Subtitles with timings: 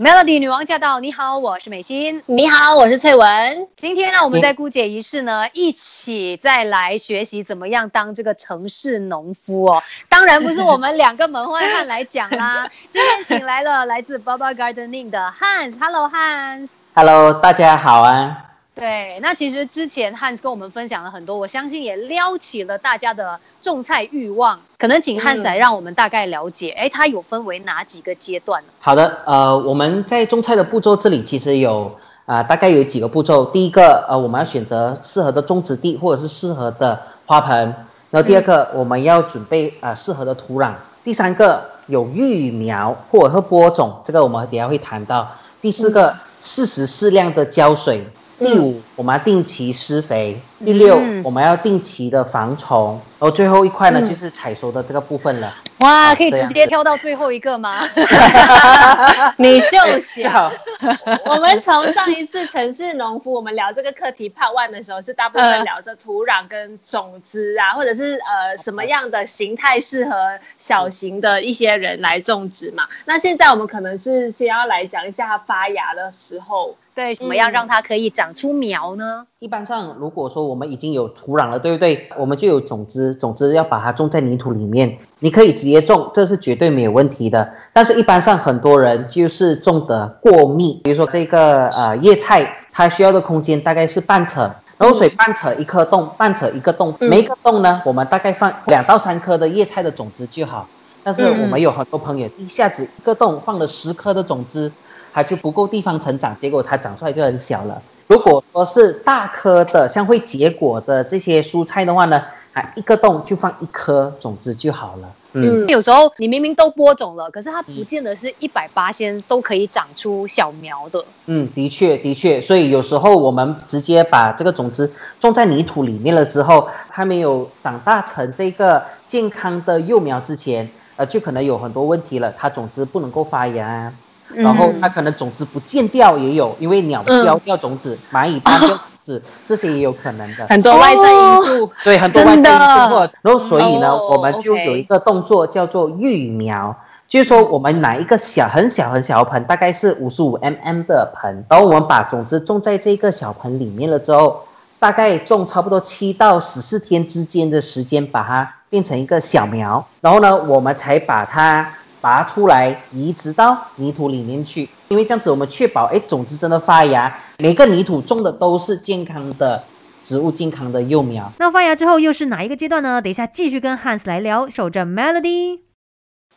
[0.00, 1.00] Melody 女王驾到！
[1.00, 2.22] 你好，我是美心。
[2.26, 3.66] 你好，我是翠文。
[3.74, 9.82] 今天呢，我们在姑姐仪式呢，一起再来学习怎么样当这个城市农夫哦。
[10.08, 12.70] 当然不是我们两个门外汉来讲啦。
[12.92, 15.76] 今天请来了来自 Baba Gardening 的 Hans。
[15.80, 16.74] Hello，Hans。
[16.94, 18.47] Hello，大家好啊。
[18.78, 24.56] 对，那其实之前汉斯跟我们分享了很多，我相信也撩起了大家的种菜欲望。
[24.78, 28.68] 可能请汉斯来让我们大概了解，哎，它有分为哪几个阶段呢？
[28.78, 31.92] 好的，呃，我们在种菜的步骤这里其实有
[32.24, 33.44] 啊，大概有几个步骤。
[33.46, 37.74] 第一个，呃，我们要选择适合的种植地或者是适合的花盆。
[38.10, 40.72] 然后第二个，我们要准备啊适合的土壤。
[41.02, 45.28] 第三个，有育苗或者是播种，这个我们等下会谈到。
[45.60, 48.06] 第四个，适时适量的浇水。
[48.38, 55.52] 第五，我们要定期施肥；第六，我们要定期的防虫；然后最后一块呢，就是采收的这个部分了。
[55.78, 57.82] 哇，可以直接跳到最后一个吗？
[59.38, 60.52] 你就想，
[61.26, 70.14] 我们从上一次城市农夫，我们聊这个课题 Part One 的时候，是大部分聊着土壤跟种子啊，或者是呃什么样的形态适合
[70.58, 72.84] 小型的一些人来种植嘛。
[73.04, 76.76] 那现在我们可能是先要来讲一下它发芽的时候。
[76.98, 79.24] 对，怎么样让它可以长出苗呢？
[79.38, 82.08] 一般上，如果说我们已经有土壤了，对不对？
[82.18, 84.98] 我们就有种子，种子要把它种在泥土里面。
[85.20, 87.48] 你可以直接种，这是绝对没有问题的。
[87.72, 94.40] 但是，一般上很多人就是种的过密，比如说这个呃叶菜，它需要的空间大概是半尺，
[94.76, 100.66] 然后水半扯一颗洞，半扯一个洞，每一个洞呢，我们大概放两到三颗的叶菜的种子就好。
[101.04, 104.72] 但是我们有很多朋友一下子一个洞放了十颗的种子。
[105.12, 107.80] 它就不够地方成长，结果它长出来就很小了。
[108.06, 112.22] 如果说是大颗的，像会结果的这些蔬菜的话呢，
[112.54, 115.12] 啊，一个洞就放一颗种子就好了。
[115.34, 121.04] 嗯，有时候你明明都播种了，可是它不见得是一百八先都可以长出小苗的。
[121.26, 130.66] 嗯，的确的确，所以有时候我们直接把这个种子种在泥土里面了之后，还没有长大成这个健康的幼苗之前，
[130.96, 133.92] 呃，就可能有很多问题了，它种子不能够发芽。
[134.34, 140.46] 然后它可能种子不见掉也有，因为鸟叼掉种子，蚂蚁搬掉种子，这些也有可能的。
[140.46, 143.12] 很多外在因素，对，很多外在因素。
[143.22, 146.76] 然后所以呢，我们就有一个动作叫做育苗，
[147.08, 154.44] 就是说我们拿一个小很小很小的盆，大概是五十五 mm 的盆，然后我们把种子种在这个小盆里面了之后，
[154.78, 161.66] 大概种差不多七到十四天之间的时间，把它变成一个小苗，然后呢，我们才把它。
[162.00, 169.62] 拔出来，移植到泥土里面去，因为这样子我们确保，哎，种子真的发芽，每个泥土种的都是健康的
[170.04, 171.30] 植物，健康的幼苗。
[171.38, 173.02] 那发芽之后又是哪一个阶段呢？
[173.02, 174.48] 等一下继续跟 Hans 来聊。
[174.48, 175.60] 守着 Melody。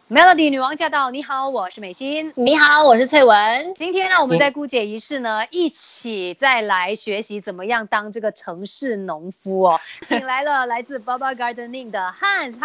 [0.09, 1.09] Melody 女王驾到！
[1.09, 2.33] 你好，我是美心。
[2.35, 3.73] 你好，我是翠文。
[3.75, 9.79] 今天呢，我们在姑姐仪式呢，一起再来学习怎么样当这个城市农夫哦。
[10.05, 12.59] 请来了来自 Baba Gardening 的 Hans。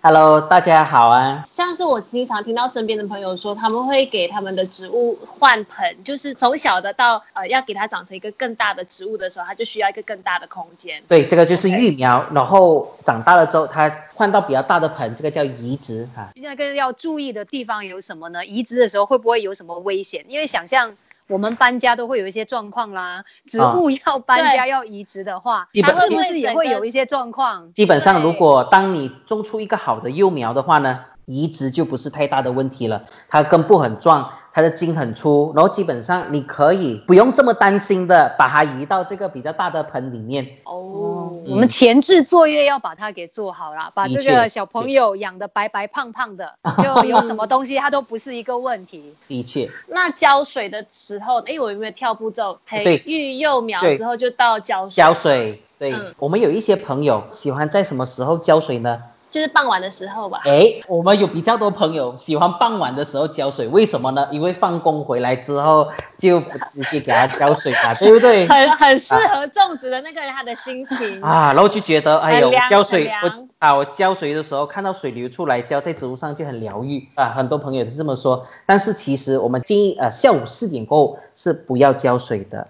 [0.00, 1.42] Hello，大家好啊！
[1.44, 11.02] 像是我经常听到身边的朋友说，他们会给他们的植物换盆，就是从小的到呃要给它长成一个更大的植物的时候，它就需要一个更大的空间。
[11.08, 16.28] 对，这个就是育苗，然后长大了之后，它换到比较大的盆，这个叫移植哈。
[16.36, 18.46] 那个要注意的地方有什么呢？
[18.46, 20.24] 移植的时候会不会有什么危险？
[20.28, 20.96] 因为想象。
[21.28, 27.70] 我们搬家都会有一些状况啦，植物要搬家要移植的话，它是不是也会有一些状况？
[27.74, 34.30] 基本上，如果当你种出一个好的幼苗的话呢，移植就不是太大的问题了，它根部很壮。
[34.58, 40.44] 它的茎很粗，然后基本上你可以不用这么担心的把它移到这个比较大的盆里面。
[40.64, 46.52] 哦，我们前置作业要把它给做好了，把这个小朋友养的白白胖胖的，
[46.82, 49.14] 就有什么东西它都不是一个问题。
[49.28, 49.70] 的确。
[49.86, 52.58] 那浇水的时候，哎，我有没有跳步骤？
[52.68, 54.96] 对，育幼苗之后就到浇水。
[54.96, 55.94] 浇水，对。
[56.18, 59.00] 我们有一些朋友喜欢在什么时候浇水呢？
[59.30, 60.40] 就是傍晚的时候吧。
[60.44, 64.26] 哎， 我们有比较多朋友喜欢傍晚的时候浇水，为什么呢？
[64.30, 68.46] 因为放工回来之后就直接给它浇水啊，对不对？
[68.48, 78.46] 很很适合种植的那个人他的心情啊，然后就觉得哎呦，浇水我啊，我浇水的时候看到水流出来浇在植物上就很疗愈啊，很多朋友是这么说。
[78.64, 82.66] 但是其实我们建议呃下午四点过后是不要浇水的。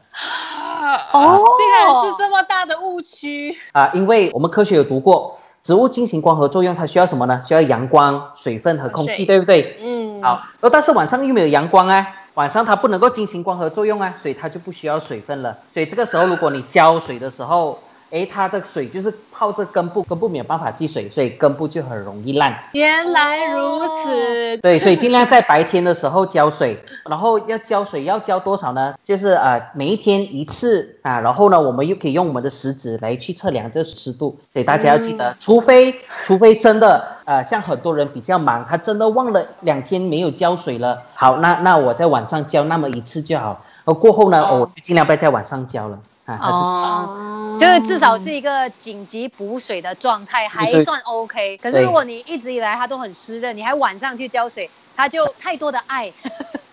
[1.12, 3.90] 哦，竟然是这么大的误区啊！
[3.92, 5.38] 因为我们科学有读过。
[5.68, 7.42] 植物进行光合作用，它需要什么呢？
[7.46, 9.76] 需要阳光、水分和空气，对不对？
[9.82, 10.22] 嗯。
[10.22, 15.54] 好，那但是晚上又没有阳光啊，晚上它不能够进行光合作用啊，所以它就不需要水分了。
[15.70, 17.78] 所以这个时候，如果你浇水的时候，
[18.10, 22.56] 哎，它的水就是泡着根部，根部没有办法积水，所以根部就很容易烂。
[22.72, 26.78] 原来如此，对，所以尽量在白天的时候浇水，
[27.08, 28.94] 然后要浇水要浇多少呢？
[29.04, 30.94] 就是呃每一天一次。
[31.02, 45.98] 啊，然后呢，我们又可以用我们的食指来去测量这湿度，所以大家要记得，除非除非真的呃像很多人比较忙，他真的忘了两天没有浇水了，好，那那我在晚上浇那么一次就好，而过后呢，我就尽量不要在晚上浇了。
[46.26, 46.38] 啊。
[46.42, 51.56] 哦，就是至少是一个紧急补水的状态，还算 OK。
[51.58, 56.08] 可是如果你一直以来它都很湿润，你还晚上去浇水，它就太多的爱，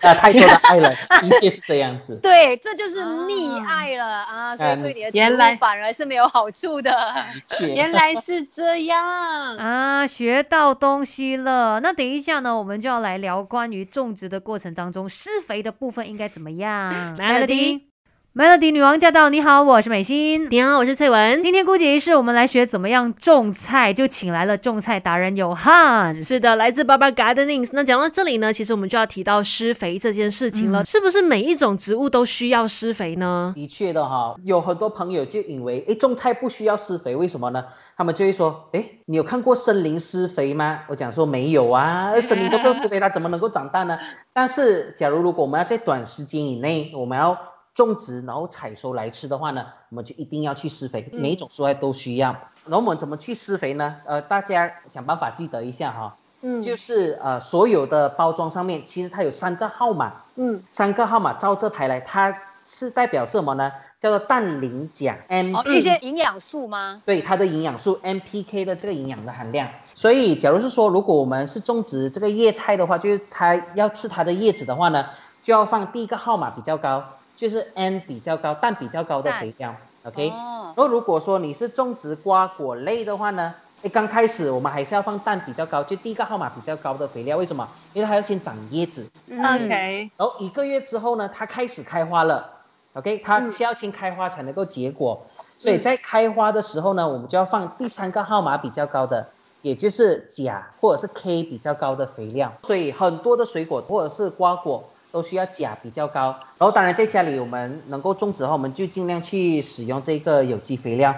[0.00, 0.90] 啊，太多的爱了，
[1.20, 2.18] 的确是这样子。
[2.22, 6.92] 对，这就是溺爱了啊，所以对你的植物反而是没有好处的。
[7.74, 11.80] 原来是这样 啊，学到东西了。
[11.80, 16.92] 那等一下呢，我们就要来聊关于种植的过程当中施肥的部分应该怎么样。
[17.16, 17.95] Melody。
[18.36, 19.30] Melody 女王驾到！
[19.30, 20.46] 你好，我是美心。
[20.50, 21.40] 你好，我是翠文。
[21.40, 26.14] 今天姑姐仪式，我们来学怎么样种菜，就请来了种菜达人有汉。
[26.22, 27.70] 是的，来自 Baba Gardenings。
[27.72, 30.84] 那讲到这里呢，其实我们就要提到施肥这件事情了。
[30.84, 33.54] 是不是每一种植物都需要施肥呢？
[33.56, 37.64] 的确的哈，有很多朋友就以为，哎，种菜不需要施肥，为什么呢？
[37.96, 40.80] 他们就会说，哎，你有看过森林施肥吗？
[40.88, 43.98] 我讲说没有啊， 森林都不用施肥，它怎么能够长大呢？
[44.34, 47.34] 但是，假如如果我们要在短时间以内，我们要
[47.76, 52.34] 种植然后采收来吃的话呢，我们就一定要去施肥，每一种蔬菜都需要。
[52.64, 53.96] 然后我们怎么去施肥呢？
[54.06, 62.34] 呃，大家想办法记得一下哈，嗯，就是呃所有的包装上面其实它有三个号码，嗯，三个号码照这排来，它
[62.64, 63.70] 是代表什么呢？
[64.00, 67.02] 叫做氮磷钾 M，哦，一些营养素吗？
[67.04, 69.68] 对，它的营养素 NPK 的这个营养的含量。
[69.94, 75.06] 所以，假如是说如果我们是种植这个叶菜的话，就是它要吃它的叶子的话呢，
[75.42, 77.04] 就要放第一个号码比较高。
[77.36, 80.28] 就是 N 比较高、氮比较高的肥料，OK。
[80.28, 87.36] 然后如果说你是种植瓜果类的话呢，哎，刚开始我们还是要放氮比较高，就第一个号码比较高的肥料。
[87.36, 87.68] 为什么？
[87.92, 90.10] 因为它要先长叶子，OK。
[90.16, 92.50] 然后一个月之后呢，它开始开花了
[92.94, 93.18] ，OK。
[93.18, 95.20] 它需要先开花才能够结果，
[95.58, 99.26] 所以在开花的时候呢，我们就要放第三个号码比较高的，
[99.60, 102.50] 也就是钾或者是 K 比较高的肥料。
[102.62, 104.82] 所以很多的水果或者是瓜果。
[105.10, 111.14] 都需要钾比较高，然后当然在家里我们能够种植的话，我们就尽量去使用这个有机肥料。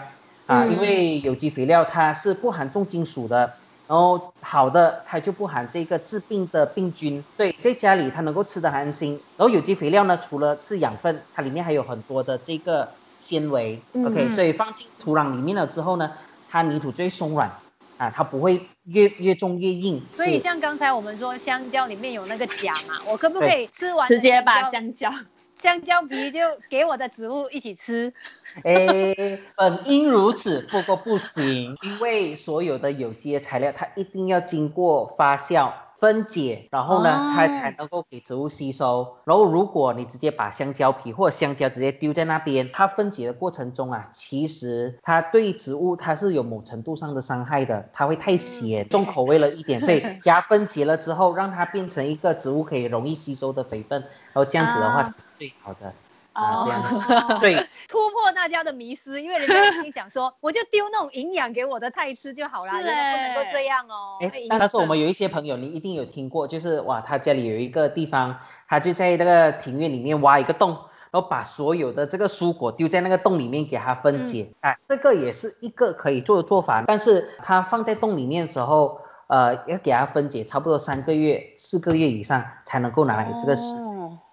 [0.47, 3.41] 啊，因为有机肥料它是不含重金属的，
[3.87, 9.21] 然后好的它就不含这个致病的病菌，所以在家里它能够吃的安心。
[9.37, 12.89] 然后有机肥料呢，除了是养分，它里面还有很多的这个
[13.21, 16.11] 纤维，OK，所以放进土壤里面了之后呢，
[16.49, 17.51] 它泥土就会松软。
[17.99, 20.01] 啊，它不会越越重越硬。
[20.13, 25.11] 所以像刚才我们说香蕉里面有那个钾嘛，我可不可以吃完直接把香蕉
[25.61, 26.39] 香蕉皮就
[26.71, 28.13] 给我的植物一起吃？
[28.63, 35.73] 哎，本应如此，不过不行，因为所有的有机材料它一定要经过发酵。
[35.99, 39.17] 分解，然后呢，它才能够给植物吸收。
[39.25, 49.81] 然后，如果你直接把香蕉皮或者香蕉直接丢在那边，它分解的过程中啊，其实它对植物它是有某程度上的伤害的，它会太咸，重口味了一点。
[49.83, 55.89] 所以，它分解了之后，让它变成一个植物可以容易吸收的肥分，然后这样子的话是最好的。
[55.89, 56.08] 啊，
[56.65, 57.55] 这样对，
[57.89, 64.19] 突破大家的迷思，因为人家跟你讲说，我就丢那种营养给我的菜吃就好了，是不能够这样哦。
[64.21, 68.37] 哎，但是我们有一些朋友，你一定有听过，就是哇，他家里有一个地方，
[68.69, 70.71] 他就在那个庭院里面挖一个洞，
[71.11, 83.75] 然后把所有的这个蔬果丢在那个洞里面给它分解，哎，这个也是一个可以做的做法，但是它放在洞里面的时候，呃，要给它分解差不多三个月、四个月以上才能够拿来这个食。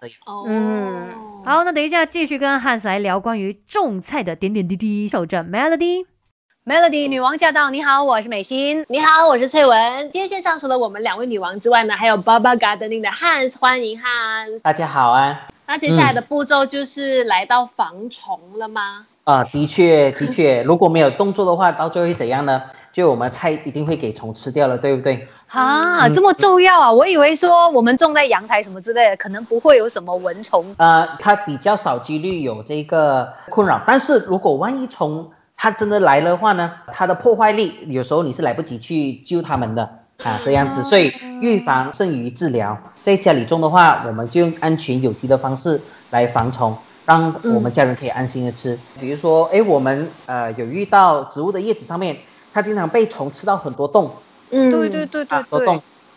[0.00, 1.42] 这样，嗯。
[1.44, 5.08] 好，那等一下继续跟汉斯来聊关于种菜的点点滴滴。
[5.08, 7.70] 守着 Melody，Melody 女王驾到！
[7.70, 8.84] 你好，我是美心。
[8.88, 10.10] 你好，我是翠文。
[10.10, 14.60] 今天线上除了我们两位女王之外呢，还有 Baba Gardening 的 Hans，，欢迎 Hans。
[14.60, 15.48] 大家好啊。
[15.68, 19.06] 那接下来的步骤就是来到防虫了吗？
[19.24, 22.62] 啊，的确，的确，如果没有动作的话，到最后会怎样呢？
[22.92, 25.26] 就我们菜一定会给虫吃掉了，对不对？
[25.48, 26.92] 啊，这么重要啊！
[26.92, 30.64] 我以为说我们种在阳台什么之类的，可能不会有什么蚊虫。
[30.78, 39.88] 呃，它比较少几率有这个困扰，但是如果万一虫它真的来的话呢，它的破坏力有时候你是来不及去救它们的
[40.22, 40.82] 啊，这样子。
[40.82, 45.80] 所以预防胜于治疗，在家里种的话，我们就用安全有机的方式
[46.10, 48.78] 来防虫，让我们家人可以安心的吃。
[49.00, 52.16] 比如说，哎，我们呃有遇到植物的叶子上面，
[52.52, 54.10] 它经常被虫吃到很多洞。
[54.50, 55.66] 嗯，对对对对对。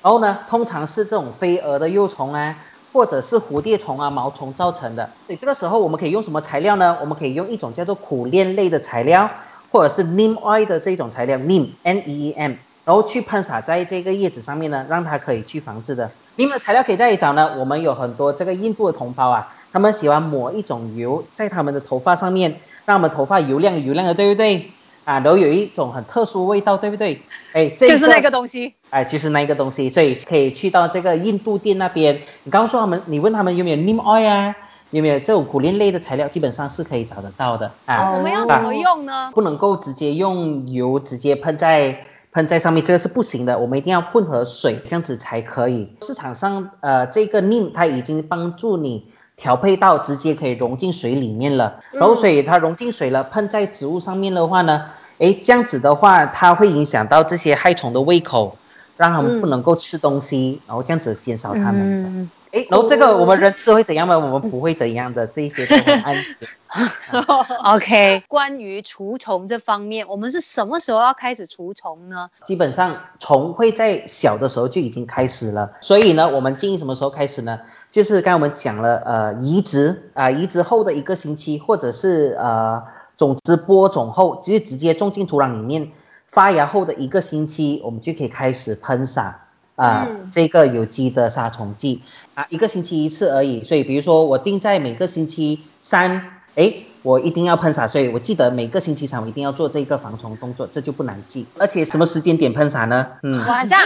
[0.01, 2.55] 然后呢，通常是这种飞蛾的幼虫啊，
[2.93, 5.09] 或者是蝴蝶虫啊、毛虫造成的。
[5.27, 6.97] 所以这个时候我们可以用什么材料呢？
[7.01, 9.29] 我们可以用一种叫做苦楝类的材料，
[9.71, 12.53] 或者是 neem oil 的这种材料，neem n e e m，
[12.89, 16.09] 然后去喷洒在这个叶子上面呢，让它可以去防治的。
[16.37, 17.47] neem 的材料可以在哪里找呢？
[17.55, 22.49] 我们有很多这个印度的同胞啊，他们喜欢抹一种油在他们的头发上面，
[22.85, 24.71] 让他们头发油亮油亮的，对不对？
[25.05, 27.21] 啊，然后有一种很特殊味道，对不对？
[27.53, 34.55] 哎，就是那个东西，哎，就是那个东西，所以可以去到这个印度店那边，你告诉他们，你问他们有没有 neem oil 啊，
[34.89, 38.13] 有没有这种苦楝类的材料，基本上是可以找得到的啊。
[38.13, 39.29] 我们要怎么用呢？
[39.35, 41.95] 不能够直接用油直接喷在
[42.31, 45.91] 喷在上面，这个是不行的，我们一定要混合水，这样子才可以。
[46.03, 54.85] 市场上呃，这个 neem 它已经帮助你调配到直接可以溶进水里面了，然后水它溶进水了，喷在植物上面的话呢？
[55.17, 58.55] 诶，这样子的话，它会影响到这些害虫的胃口，
[58.95, 62.29] 让他们不能够吃东西，然后这样子减少它们。
[62.51, 64.17] 哎，然后这个我们人吃会怎样吗？
[64.17, 66.47] 我们不会怎样的，这一些都很安全。
[67.63, 72.29] OK，关于除虫这方面，我们是什么时候要开始除虫呢？
[72.43, 77.59] 基本上虫会在小的时候就已经开始了，所以呢，我们建议什么时候开始呢？
[77.91, 82.81] 就是刚才我们讲了，呃，移植啊，移植后的一个星期，或者是呃。
[83.19, 85.91] 种子播种后，就直接种进土壤里面，
[86.27, 89.37] 发芽后的一个星期，我们就可以开始喷洒
[89.79, 92.01] 啊，这个有机的杀虫剂
[92.33, 93.63] 啊，一个星期一次而已。
[93.63, 96.21] 所以，比如说我定在每个星期三，
[96.55, 101.45] 哎，我一定要喷洒，所以我记得每个星期三我一定要做这个防虫动作，这就不难记。
[101.57, 103.07] 而且什么时间点喷洒呢？
[103.23, 103.79] 嗯，晚上。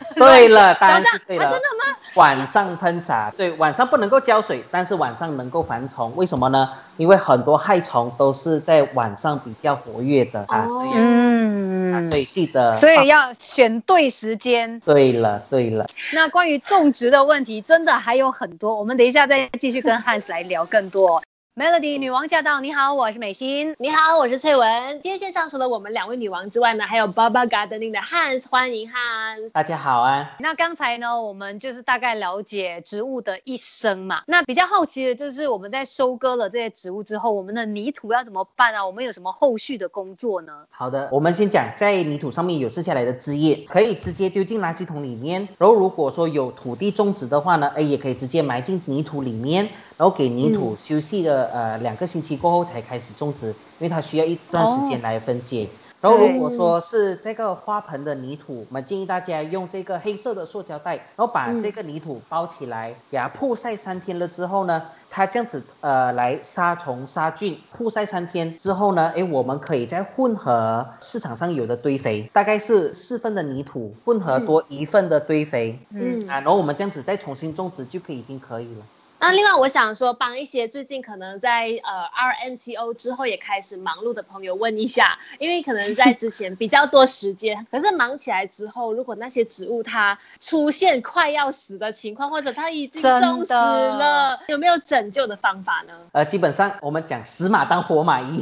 [0.16, 1.44] 对了， 当然是对了。
[1.44, 1.96] 真的吗？
[2.14, 6.12] 晚上喷洒，对，晚上不能够浇水，但是晚上能够防虫。
[6.16, 6.68] 为什么呢？
[6.96, 10.66] 因为很多害虫都是在晚上比较活跃的啊。
[10.94, 14.80] 嗯，所以记得，所以要选对时间。
[14.80, 15.86] 对了，对了。
[16.12, 21.22] 那关于种植的问题，真的还有很多，我们等一下再继续跟 Hans 来聊更多。
[21.58, 22.60] Melody 女王驾到！
[22.60, 23.74] 你好，我是美心。
[23.80, 25.00] 你好，我是翠文。
[25.00, 29.50] 今天线上除了我们两位女王之外呢，还有 Baba Gardening 的 Hans，欢迎 Hans。
[29.50, 30.36] 大家好啊。
[30.38, 34.22] 那刚才呢，我们就是大概了解植物的一生嘛。
[34.28, 38.86] 那比较好奇的就是我们在收割了这些植物之后，我们的泥土要怎么办啊？
[38.86, 40.52] 我们有什么后续的工作呢？
[40.70, 45.48] 好的，我们先讲，在泥土上面有剩下来的枝叶，可以直接丢进垃圾桶里面。
[45.58, 49.68] 然后如果说有土地种植的话呢，哎，也可以直接埋进泥土里面。
[49.98, 55.68] 然后给泥土休息了呃两个星期过后才开始种植，因为它需要一段时间来分解。
[56.00, 67.58] 然后如果说是这个花盆的泥土，我们建议大家用这个黑色的塑胶袋，然后把这个泥土包起来，给它曝晒三天了之后呢，它这样子呃来杀虫杀菌。
[67.72, 78.84] 曝晒三天之后呢，诶，我们可以再混合市场上有的堆肥，大概是四份的泥土混合多一份的堆肥，嗯啊，然后我们这样子再重新种植就可以已经可以了。
[79.20, 95.94] 那另外，我想说，帮一些最近可能在呃 RNCO 之后也开始忙碌的朋友问一下，因为可能在之前比较多时间，可是忙起来之后，如果那些植物它出现快要死的情况，或者它已经中死了，有没有拯救的方法呢？
[96.12, 98.40] 呃，基本上我们讲死马当活马医，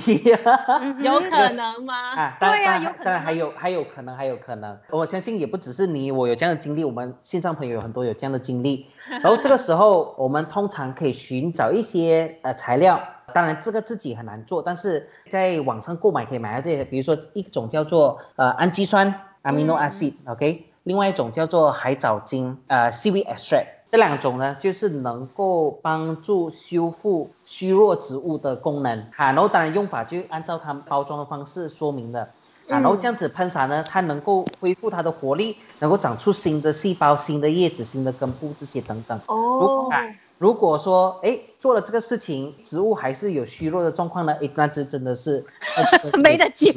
[1.00, 2.14] 有可能吗？
[2.14, 3.04] 啊，对呀，有可能。
[3.04, 8.86] 当然还有还有可能还有可能，我相信也不只是你我有这样的经历，我们线上朋友有很多有这样的经历。
[9.22, 13.00] 然后这个时候，我们通常可以寻找一些呃材料，
[13.32, 19.12] 当然这个自己很难做，但是在网上购买可以买到这些，比如说一种叫做呃氨基酸
[19.44, 29.06] （amino acid），OK，另外一种叫做海藻精，呃 （seaweed extract），这两种呢就是能够帮助修复虚弱植物的功能。
[29.12, 32.28] 哈，然后当然用法就按照它包装的方式说明的。
[32.68, 39.20] 啊，然后这样子喷洒呢，它能够恢复它的活力，能够长出新的细胞、新的叶子、新的根部这些等等。
[39.26, 39.88] 哦。
[40.38, 45.42] 如果说哎做了这个事情，植物还是有虚弱的状况呢，哎，那这真的是
[46.22, 46.70] 没得救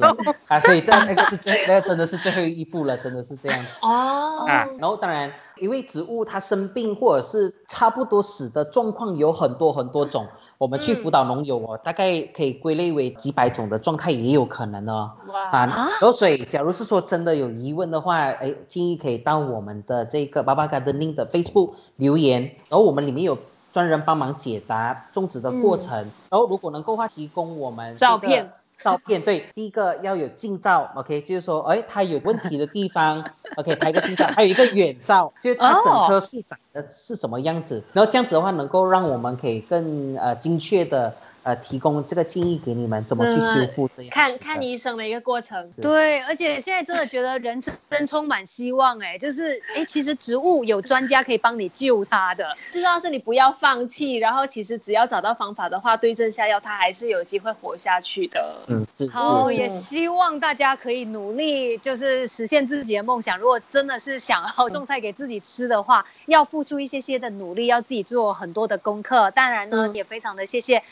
[0.48, 0.58] 啊！
[0.62, 3.77] 所以这那个是最那个真的是最后一步了，真的是这样子。
[3.81, 4.46] 哦。
[4.48, 10.25] 啊，然后当然，因为植物它生病或者是差不多死的状况有很多很多种。
[10.60, 15.10] 我们去辅导农友哦，大概可以归类为几百种的状态也有可能哦。
[15.30, 15.66] 哇啊！
[15.66, 23.38] 然后所以，假如是说真的有疑问的话，哎，建议可以到我们的这个巴巴 gardening 的 Facebook 留言，然后我们里面有
[23.72, 25.98] 专人帮忙解答种植的过程。
[26.30, 28.51] 然后如果能够话，提供我们照片。
[28.81, 33.24] 照片对，第一个要有近照，OK，就是说，哎，它有问题的地方，
[33.57, 41.13] OK，拍个近照，还有一个远照，就是它整棵树长的是什么样子，然后这样子的话，能够让我们可以更呃精确的。
[41.50, 44.12] 呃提供这个建议给你们，怎么去修复这样。
[44.12, 45.68] 看看医生的一个过程。
[45.82, 58.56] 对，而且现在真的觉得人生充满希望，哎，就是哎，其实植物有专家可以帮你救它的，最重要是你不要放弃，然后其实只要找到方法的话，对症下药，它还是有机会活下去的。
[58.68, 63.38] 嗯，好，也希望大家可以努力，就是实现自己的梦想。
[63.39, 69.32] 如果真的是想要种菜给自己吃的话，要付出一些些的努力，要自己做很多的功课。
[69.32, 70.84] 当然呢，也非常的谢谢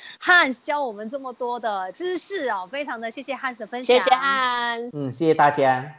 [0.48, 4.00] Hans 教我们这么多的知识哦，非常的谢谢 Hans 的分享。
[4.00, 5.98] 谢谢 Hans，嗯，谢谢大家。